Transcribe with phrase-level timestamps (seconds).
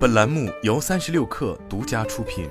[0.00, 2.48] 本栏目由三十六氪独家出品。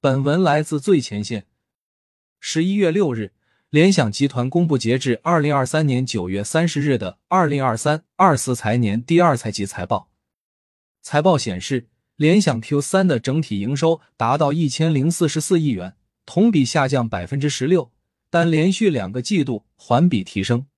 [0.00, 1.48] 本文来自最前线。
[2.38, 3.32] 十一月六日，
[3.68, 10.08] 联想集团公布截至二零二三年九月三十日的二零二三二四财年第二财季财报。
[11.02, 17.90] 财报显示，联想 Q 三的整体营收达到一千零四十四亿元，同比下降百分之十六，
[18.30, 20.68] 但连续两个季度环比提升。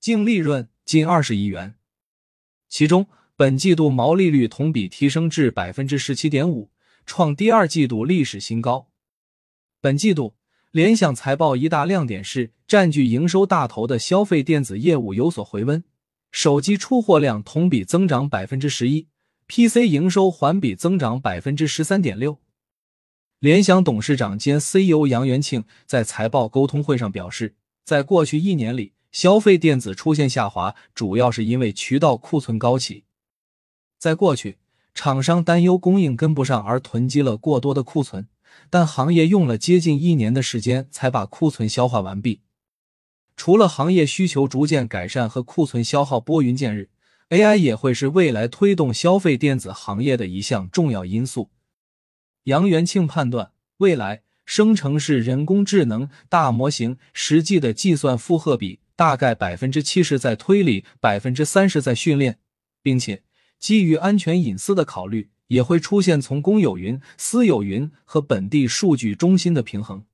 [0.00, 0.71] 净利润。
[0.92, 1.74] 近二十亿元，
[2.68, 6.70] 其中本季度毛利率同比提升至百分之十七点五，
[7.06, 8.90] 创第二季度历史新高。
[9.80, 10.34] 本季度
[10.70, 15.82] 联想财报一大亮点是占据营收大头的消费电子业务有所回温，
[16.30, 19.08] 手机出货量同比增长百分之十一
[19.48, 22.38] ，PC 营收环比增长百分之十三点六。
[23.38, 28.92] 联想董事长兼 CEO 杨元庆在财报沟通会上表示，在过去一年里。
[29.12, 33.04] 消费电子出现下滑，主要是因为渠道库存高企。
[33.98, 34.58] 在过去，
[34.94, 38.26] 厂商担忧供应跟不上而囤积了过多的库存，
[38.70, 42.40] 但行业用了接近一年的时间才把库存消化完毕。
[43.36, 46.90] 除了行业需求逐渐改善和库存消耗拨云见日
[47.28, 51.50] ，AI 也会是未来推动消费电子行业的一项重要因素。
[52.44, 58.80] 杨元庆判断，未来生成式人工智能大模型实际的计算负荷比。
[59.02, 62.38] 大概百分之七十在推理，百分之三十在训练，
[62.84, 63.24] 并且
[63.58, 70.06] 基于安全隐私的考虑，也会出现从公有云、私有云和本地数据中心的平衡。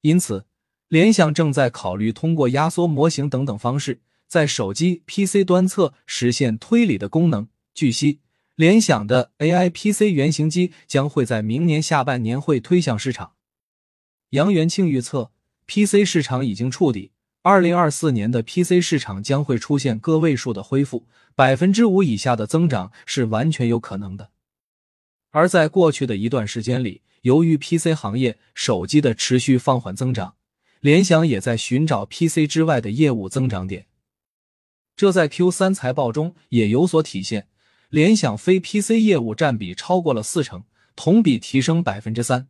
[0.00, 0.46] 因此，
[0.88, 7.46] 联想正在考虑通过压缩模型等等方式，在手机、PC 端侧实现推理的功能。
[7.72, 8.18] 据悉，
[8.56, 13.34] 联想的 AI PC 原型机将会在明年下半年会推向市场。
[14.30, 15.30] 杨元庆预测
[15.68, 17.11] ，PC 市场已经触底。
[17.44, 24.30] 二零二四年的 PC 市场将会出现个位数的恢复，百分之五以下的增长是完全有可能的。
[25.30, 30.36] 而在过去的一段时间里，由于 PC 行业手机的持续放缓增长，
[30.78, 33.86] 联想也在寻找 PC 之外的业务增长点。
[34.94, 37.48] 这在 Q 三财报中也有所体现，
[37.88, 40.62] 联想非 PC 业务占比超过了四成，
[40.94, 42.46] 同比提升百分之三，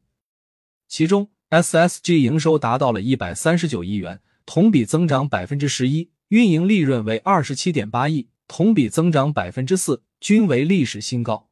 [0.87, 4.21] 其中 SSG 营收达到了一百三十九亿元。
[4.45, 11.49] 同比增长百分之十一，运营利润为二十七点八亿，同比增长百分之四，均为历史新高。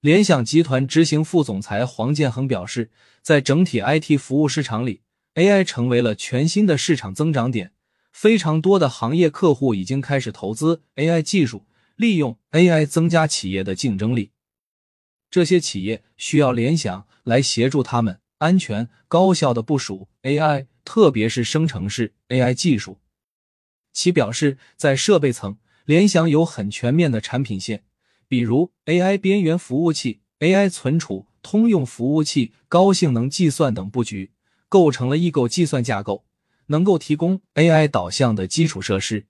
[0.00, 2.90] 联想集团执行副总裁黄建恒表示，
[3.22, 5.00] 在整体 IT 服务市场里
[5.34, 7.72] ，AI 成为了全新的市场增长点，
[8.12, 11.64] 非常多的行业客户已经开始投资 AI 技术，
[11.96, 14.32] 利用 AI 增加企业的竞争力。
[15.30, 20.66] 这些企业需要联想来协助他们安全高效的部署 AI。
[20.84, 22.98] 特别是生成式 AI 技术，
[23.92, 27.84] 其表示在设备层，联想有很全面的产品线，
[28.28, 34.32] 比如 AI 边缘服务器、AI 存储、通用服务器、高性能计算等布局，
[34.68, 36.24] 构成了异构计算架构，
[36.66, 39.26] 能够提供 AI 导向的基础设施。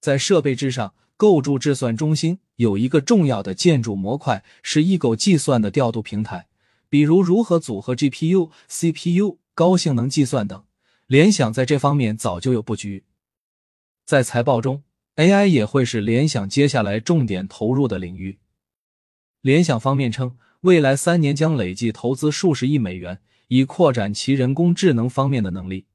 [0.00, 6.48] 在设备之上构筑计算中心，有一个重要的建筑模块是异构计算的调度平台，
[6.88, 9.38] 比如如何组合 GPU、CPU。
[9.56, 10.64] 高性能计算等，
[11.06, 13.04] 联想在这方面早就有布局。
[14.04, 14.82] 在财报中
[15.16, 18.38] ，AI 也会是联想接下来重点投入的领域。
[19.40, 25.86] 联想方面称，未来三年将累计投资数十亿美元，以扩展其人工智能方面的能力。